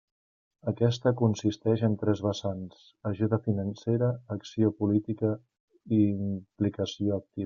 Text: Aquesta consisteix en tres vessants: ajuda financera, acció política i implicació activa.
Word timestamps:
Aquesta 0.69 1.11
consisteix 1.17 1.83
en 1.87 1.97
tres 2.03 2.23
vessants: 2.27 2.79
ajuda 3.11 3.39
financera, 3.47 4.09
acció 4.37 4.71
política 4.81 5.35
i 5.99 6.01
implicació 6.07 7.21
activa. 7.23 7.39